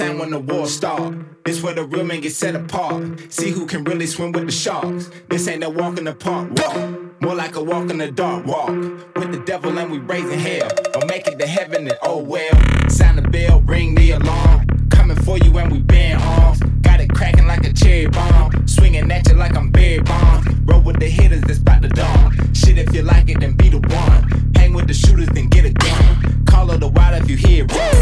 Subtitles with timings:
[0.00, 1.14] sound when the war starts.
[1.44, 3.02] This where the real men get set apart.
[3.30, 5.10] See who can really swim with the sharks.
[5.28, 7.20] This ain't a walk in the park walk.
[7.20, 8.70] More like a walk in the dark walk.
[9.16, 10.70] With the devil and we raising hell.
[10.94, 12.54] Or make it to heaven and oh well.
[12.88, 14.88] Sound the bell, ring the alarm.
[14.90, 16.60] Coming for you and we been arms.
[16.80, 18.66] Got it cracking like a cherry bomb.
[18.66, 20.48] Swinging at you like I'm Barry Bonds.
[20.64, 22.54] Roll with the hitters, that's about the dawn.
[22.54, 24.52] Shit, if you like it, then be the one.
[24.56, 26.44] Hang with the shooters, then get a gun.
[26.46, 27.99] Call her the wild if you hear it.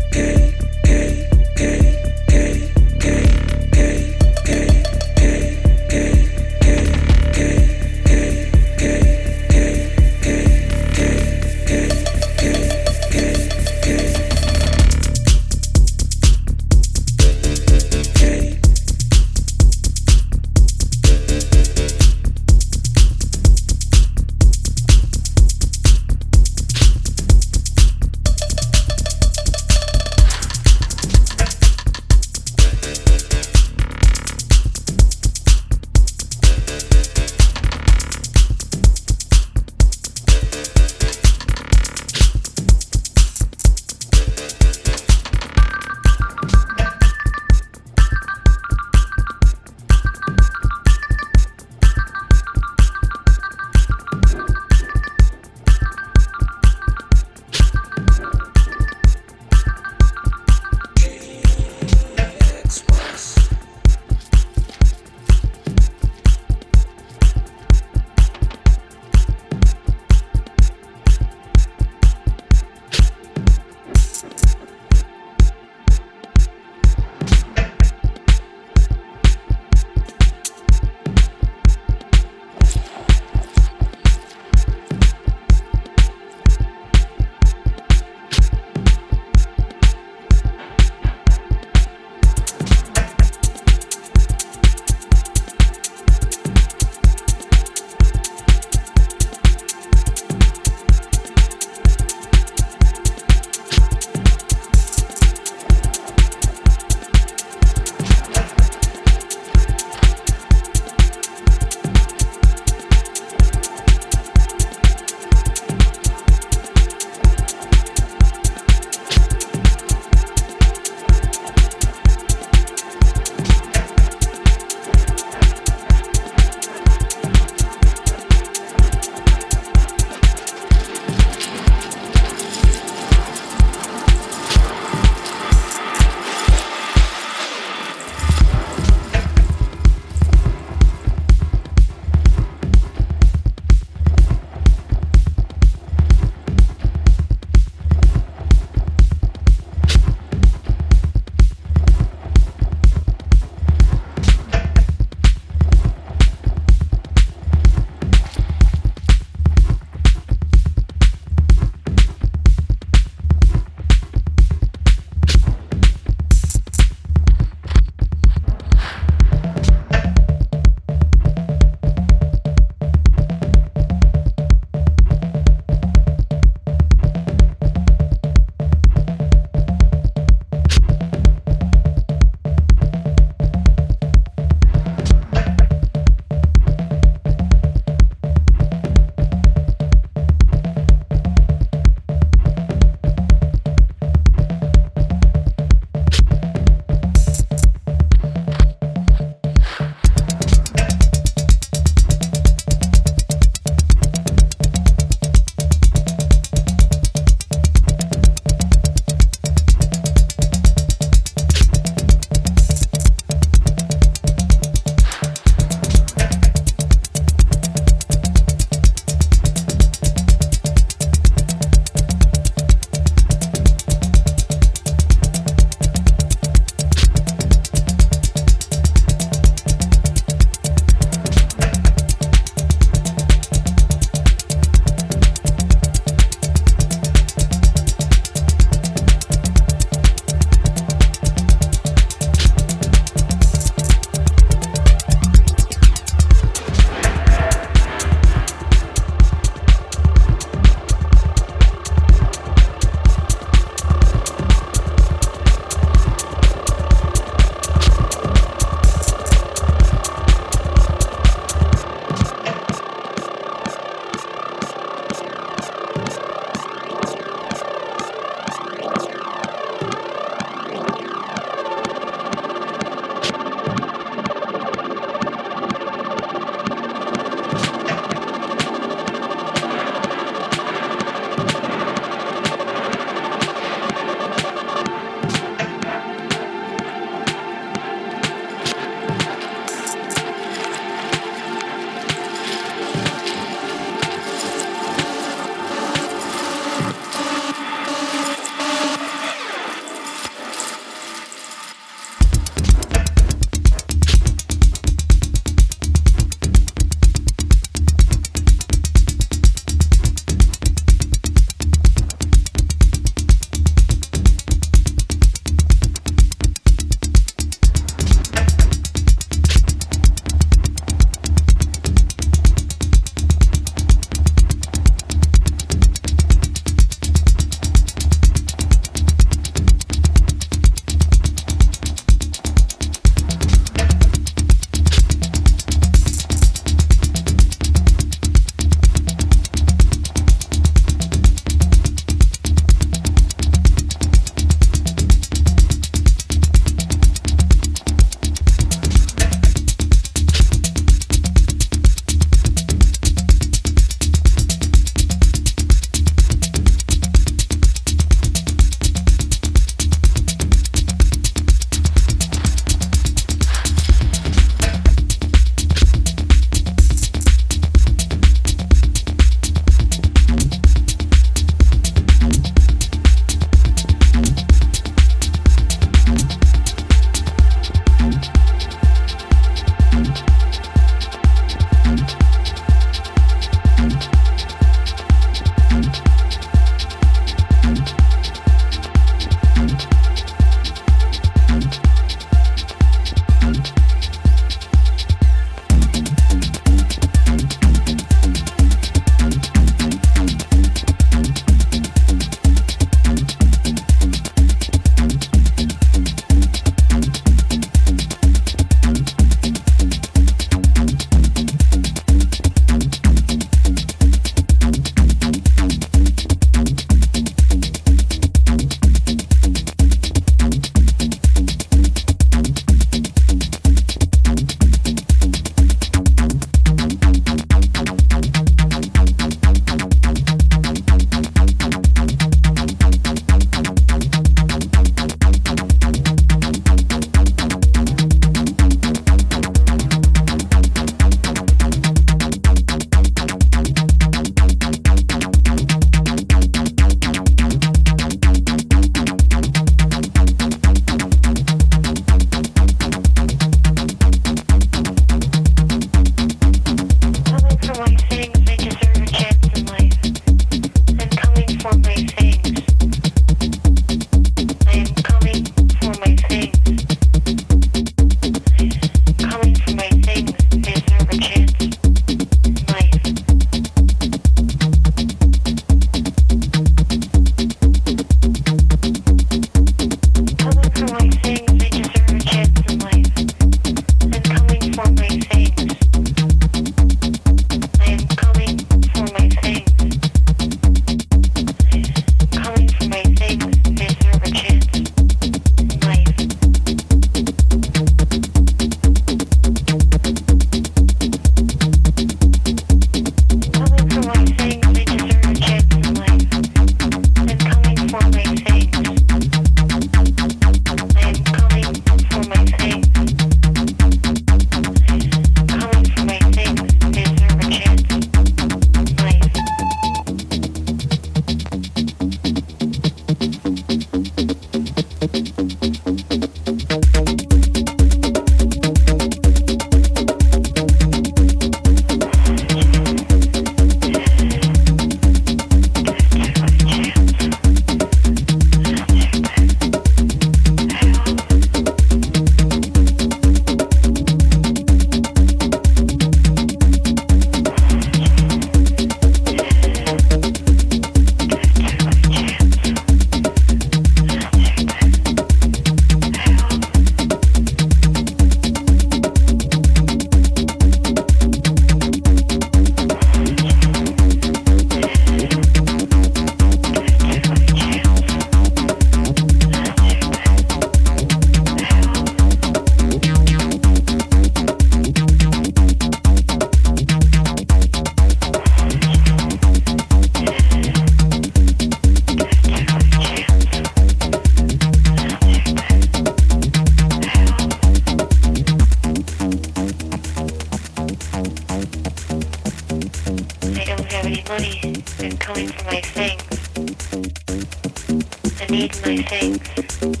[598.51, 600.00] need my things.